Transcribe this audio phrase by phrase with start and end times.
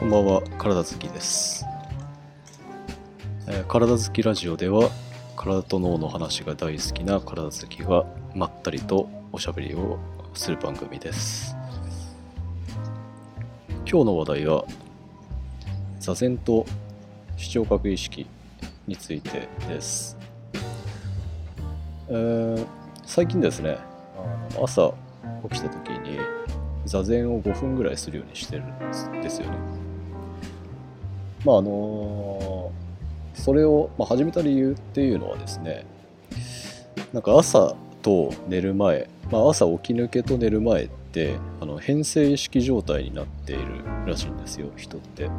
[0.00, 1.66] こんばんは、体好きです、
[3.46, 4.88] えー体好きラジオでは、
[5.36, 9.98] 体と脳の話が大好きな体好きがまったりとおしゃべりを
[10.32, 11.54] する番組です。
[13.86, 14.64] 今日の話題は、
[15.98, 16.64] 座禅と
[17.36, 18.26] 視聴覚意識
[18.86, 20.16] についてです。
[22.08, 22.66] えー
[23.04, 23.76] 最近ですね、
[24.62, 24.94] 朝
[25.50, 26.18] 起きた時に
[26.86, 29.89] 座禅を5分ぐらいするようにしてるんですよね。
[31.44, 32.72] まああの
[33.34, 35.86] それを、まあ、始めた理由っていうのはですね
[37.12, 45.30] なんか朝と寝る前、まあ、朝起き抜けと寝る前ってあの変性意識状態になっているらしいんですよ人って。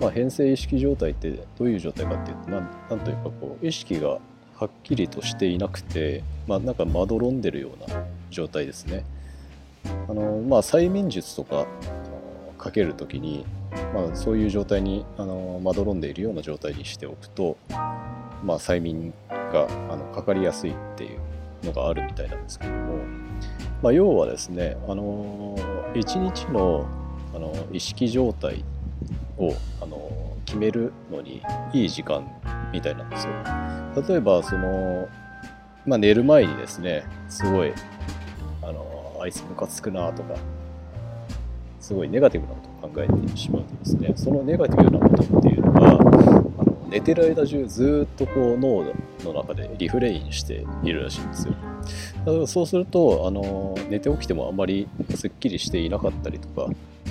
[0.00, 4.18] まあ、変性意識状態ってどういう状態かっていうとなんなんというかこう意識が
[4.56, 9.04] はっきりとしていなくて、まあ、なんかまどろんでるような状態ですね。
[10.08, 11.66] あのまあ、催眠術とか
[12.64, 13.44] かけるときに、
[13.92, 22.96] まあ、そういう状態にあのまどろんでいるような状態にしておくと、まあ、催眠があのかかりやすいっていうのがあるみたいなんですけども、
[23.82, 25.58] まあ、要はですねあの
[25.94, 26.88] 一日の
[27.34, 28.64] あの意識状態
[29.36, 31.42] をあの決めるのに
[31.74, 32.24] いい時間
[32.72, 33.32] みたいなんですよ。
[34.08, 35.08] 例えばその、
[35.84, 37.72] まあ、寝る前にですねすごい
[38.62, 40.34] あのあいつムカつくなとか
[41.84, 44.14] すごいネガティブなことを考えてしまうとですね。
[44.16, 48.86] そのネガティブなことっていうのがあの寝てる間中ずっとこう脳
[49.22, 51.52] の中でリフレインしているらしいんですよ。
[52.24, 56.70] だからそうするとあの寝て起きてもあんまりすっきりしていなかったりとか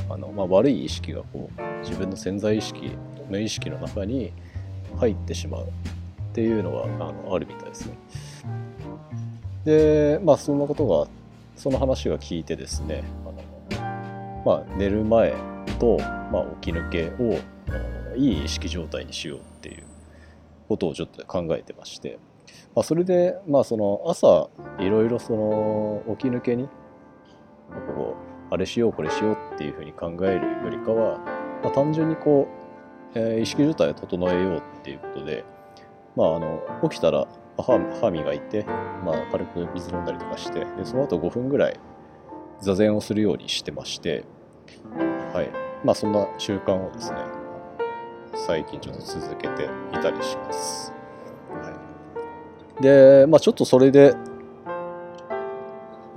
[0.09, 2.97] あの、まあ、悪い意識がこう自分の潜在意識
[3.29, 4.33] 無意識の中に
[4.97, 5.67] 入ってしまうっ
[6.33, 7.97] ていうのがあのあるみたいですね。
[9.65, 11.07] でまあそんなことが
[11.55, 13.03] その話が聞いてですね、
[14.45, 15.33] まあ、寝る前
[15.79, 15.97] と、
[16.31, 17.39] まあ、起き抜けを
[18.15, 19.83] いい意識状態にしようっていう
[20.67, 22.19] ことをちょっと考えてまして、
[22.75, 24.49] まあ、それで、まあ、その朝
[24.79, 26.67] いろいろその起き抜けに
[27.95, 28.15] こ
[28.51, 31.19] うあれしようこれしようっていうふうに考えるよりかは、
[31.63, 32.47] まあ、単純にこ
[33.15, 35.43] う、えー意識状態を整えようっていうことで、
[36.15, 37.27] まあ、あの起きたら
[37.57, 38.63] 歯歯磨いて、
[39.03, 41.79] まあ、軽く水飲んだりとかしてでその後5分ぐらい
[42.61, 44.23] 座禅をするようにしてまして、
[45.33, 45.49] はい
[45.83, 47.17] まあ、そんな習慣をですね
[48.35, 50.93] 最近ちょっと続けていたりします。
[51.51, 51.71] は
[52.79, 54.15] い、で、まあ、ちょっとそれで、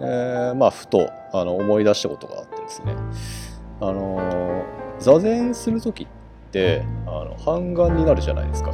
[0.00, 2.94] えーまあ、ふとあの思い出したことがあってですね
[3.80, 4.64] あの
[4.98, 8.72] 座禅する時ってあの半眼になるじゃないですか。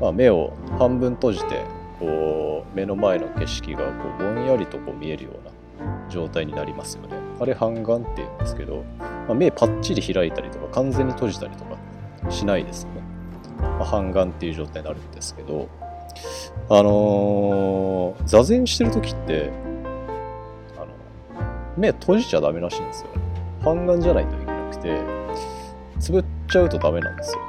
[0.00, 1.64] まあ、目を半分閉じて
[1.98, 5.50] こう目の前の景色がこうぼんやりとこう見えるような
[6.08, 7.16] 状態になりますよね。
[7.40, 11.76] あれ半眼って言うんですけど、まあ、目パッチリ開いたりとか完全に閉じたりとか
[12.30, 13.02] しないですよね。
[13.60, 15.68] まあ、半眼っていう状態になるんですけど、
[16.68, 19.50] あのー座禅してる時って
[20.76, 20.86] あの
[21.76, 23.08] 目閉じちゃダメらしいんですよ。
[23.62, 25.00] 半眼じゃないといけなくて
[25.98, 27.40] つぶっちゃうとダメなんですよ。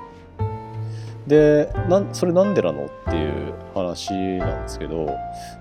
[1.27, 5.09] でなんそれなんでなのっていう話なんですけど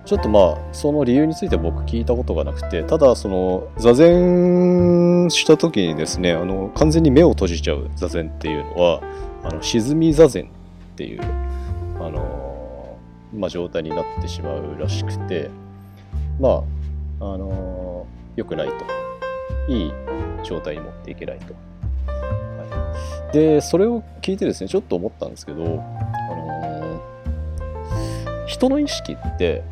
[0.04, 9.00] ちょっとまあその理由について僕聞いたことがなくてただその座禅した時にですねあの完全に目を閉じちゃう座禅っていうのは
[9.43, 10.47] あの沈み座禅っ
[10.97, 11.21] ていう
[12.00, 12.97] あの、
[13.34, 15.50] まあ、状態になってしまうらしくて
[16.38, 16.62] ま
[17.21, 18.06] ああの
[18.37, 19.93] 良くないといい
[20.44, 21.54] 状態に持っていけないと。
[23.36, 29.62] でそれを聞いてですねちょっと思ったんですけど、あのー人の意識って、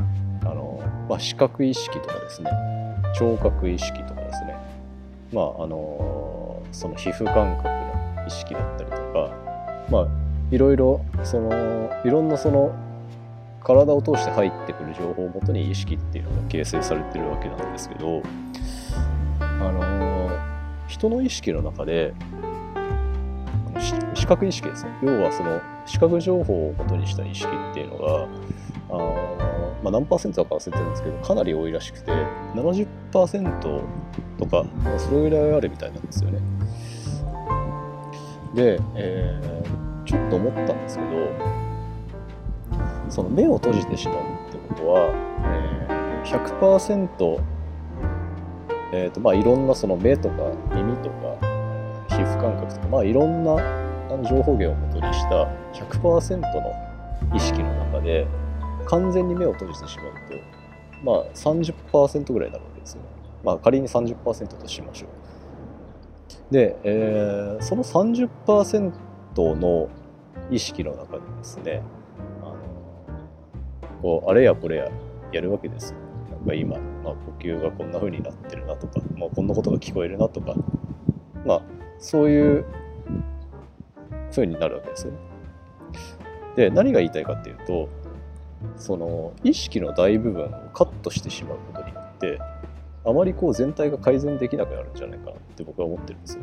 [0.43, 2.51] あのーまあ、視覚意識とかですね
[3.17, 4.55] 聴覚意識とかですね
[5.33, 9.31] まああのーその皮膚感覚の意識だったりとか
[9.89, 10.09] まあ
[10.51, 12.75] いろいろそのいろんなその
[13.63, 18.23] 体を通して入ってくる情報をもとに意識っていうのが形成されてるわけなんですけど、
[19.41, 20.29] あの
[20.87, 22.13] 人の意識の中で
[24.25, 24.91] 視覚意識ですね。
[25.03, 28.27] 要はその視覚情報を元にした意識っていうのが
[28.89, 32.11] あー、まあ、何パーセントか忘れてるんですけどかなり多いらしくて
[32.55, 33.85] 70%
[34.39, 34.65] とか
[34.97, 36.39] それぐらいあるみたいなんですよね。
[38.55, 41.11] で、えーちょっと思ったんですけど
[43.11, 44.19] その目を閉じてしまう
[44.49, 45.11] ってことは、
[45.45, 47.43] えー100%
[48.93, 51.37] えーとまあ、いろんなその目とか耳とか
[52.09, 56.73] 皮膚感覚とか、まあ、いろんなあの情報源をもとにした100%の
[57.35, 58.27] 意識の中で
[58.87, 63.09] 完全に目を閉じてしまうと、まあ、30%ぐらいになるわけですよね。
[63.43, 65.09] まあ、仮に30%としましょう。
[66.53, 68.93] で、えー、その30%
[69.37, 69.89] の
[70.51, 71.83] 意識の中でですね
[72.43, 72.57] あの
[74.03, 74.91] こうあれやこれや
[75.33, 75.99] やるわけですよ。
[76.31, 80.55] なんか今、まあ、呼吸がこんな風になってるなとか、まあ、こんなことが聞こえるなとか、
[81.45, 81.63] まあ、
[81.99, 82.65] そういう
[84.35, 85.13] 風になるわけですよ。
[86.57, 87.89] で何が言いたいかっていうと
[88.77, 92.39] その意識の大部分をカットしてしまうことによって
[93.05, 96.43] あまりこう全体が改善できなくなるんじゃないかなって僕は思ってるんですよ。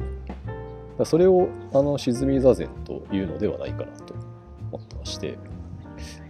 [0.97, 4.13] だそれをあの沈み座禅というのではないかなと
[4.71, 5.37] 思ってまして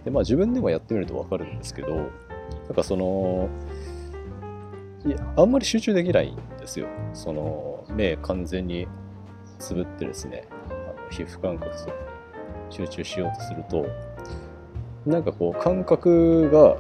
[0.05, 2.07] で、まあ、自分でもやってみると分かるんですけどなん
[2.75, 3.49] かその
[5.05, 6.87] いやあんまり集中できないんですよ。
[7.13, 8.87] その目完全に
[9.59, 10.47] つぶってですね
[11.11, 11.93] 皮膚感覚と
[12.69, 13.85] 集中しようとすると
[15.05, 16.77] なんかこう感覚が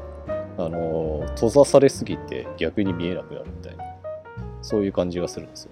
[0.57, 3.83] あの閉ざされすぎて逆に見えなくなるみたいな
[4.61, 5.71] そういう感じがするんですよ。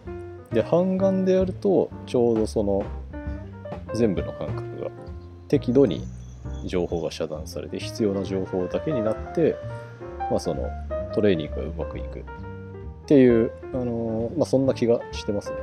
[0.51, 2.83] で半眼でやるとちょうどその
[3.94, 4.89] 全部の感覚が
[5.47, 6.03] 適度に
[6.65, 9.55] 情報が遮断されて必要な情報だけになって、
[10.31, 10.67] まあ、その
[11.13, 12.23] トレーニングがうまくいくっ
[13.05, 15.57] ていう、あのまあ、そんな気がしてますね。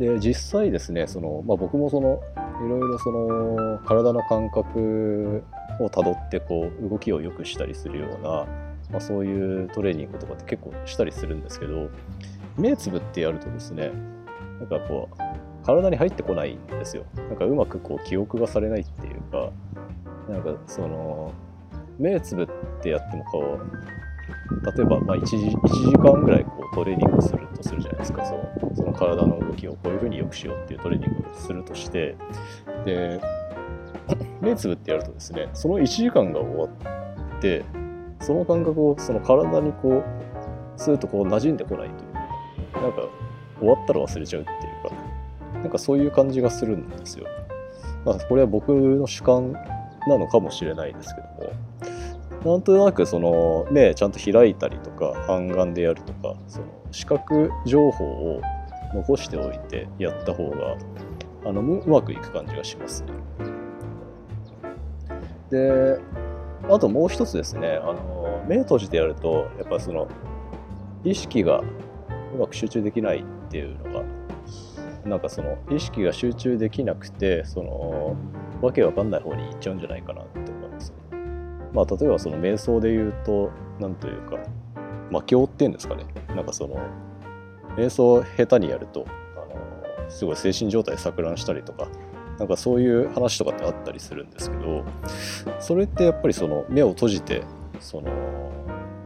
[0.00, 2.22] で実際ですねその、まあ、僕もその
[2.64, 5.44] いろいろその体の感覚
[5.78, 8.30] をたどってこう動きを良くしたりするような、
[8.90, 11.90] まあ、そういうトレーニングとかって結構したりするんですけど
[12.56, 13.90] 目つぶってやるとですね
[14.58, 17.04] なんかこう体に入ってこないんですよ。
[17.16, 19.50] なんかうまくこう記憶がされないっていうか
[20.30, 21.34] なんかその
[21.98, 22.48] 目つぶっ
[22.82, 28.24] てやってもこう例えばま 1, 時1時間ぐらいこうトレーニングするとするじゃないですか。
[28.24, 28.76] そう。
[28.76, 32.16] その体の動きをこういうふうに良くしようっていうトレーニングをするとして。
[32.84, 33.20] で
[34.40, 36.64] 目つぶってやるとですねその1時間が終わ
[37.36, 37.64] って
[38.20, 40.04] その感覚をその体にこう
[40.76, 42.82] スーッとこう馴染んでこないという。
[42.82, 43.02] なんか
[43.58, 45.20] 終わったら忘れちゃうっていうか。
[45.60, 47.26] なんかそういう感じがするんですよ。
[48.04, 49.52] まあ、これは僕の主観
[50.06, 51.69] なのかもしれないですけども。
[52.44, 58.40] なんとなくその目ちゃんと開いたりとか半眼でやるとかその視覚情報を
[58.94, 60.76] 残しておいてやった方が
[61.44, 63.12] あのうまくいく感じがしますね。
[65.50, 65.98] で
[66.68, 70.08] あともう一つですねあの目閉じてやるとやっぱその
[71.04, 71.64] 意識がう
[72.38, 74.04] まく集中できないっていうのが
[75.04, 78.16] なんかその意識が集中できなくてその
[78.62, 80.59] わけわかんない方に行っちゃうんじゃないかなって
[81.72, 84.38] まあ例えばその瞑想で言うと何というか
[85.10, 86.04] 魔境っていうんですかね。
[86.34, 86.76] なんかその
[87.76, 89.06] 瞑想を下手にやると
[89.36, 91.88] あのすごい精神状態錯乱したりとか
[92.38, 94.84] なんかそういう話とかってあったりするんですけど
[95.60, 97.42] それってやっぱりその目を閉じて
[97.80, 98.10] その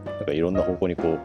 [0.05, 1.19] なんかいろんな方向にこう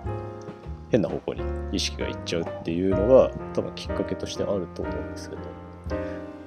[0.91, 1.43] 変な方向に
[1.73, 5.43] 意識がいっちゃうっていうのが多分きっかけとしてあると思うんですけど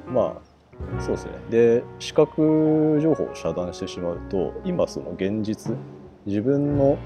[0.07, 0.52] まあ
[0.99, 5.75] そうですねで視覚情報を遮断してしまうと今その現実
[6.25, 6.97] 自分の、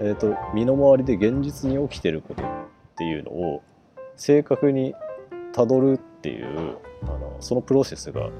[0.00, 2.46] えーと、身の回りで現実に起きてることっ
[2.96, 3.62] ていうのを
[4.16, 4.94] 正確に
[5.52, 8.30] たどるっていうあのそのプロセスが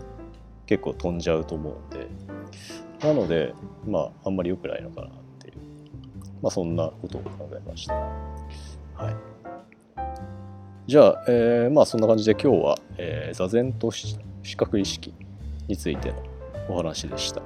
[0.67, 2.09] 結構飛んじゃうと思うんで
[3.07, 3.55] なので
[3.87, 5.11] まああんまり良くないのかなっ
[5.41, 5.55] ていう
[6.45, 7.95] まあ、そんなことを考えました。
[7.95, 9.17] はい。
[10.87, 15.13] じゃあ、えー、まあそんな感じで今日は、えー、座禅とし視覚意識
[15.67, 16.17] についての
[16.69, 17.43] お話でした。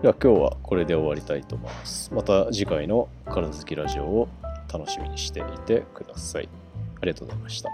[0.00, 2.14] では今日はこれで終わりたいと思います。
[2.14, 4.28] また次回の体好きラジオを
[4.72, 6.48] 楽しみにしていてください。
[7.00, 7.70] ありがとうございました。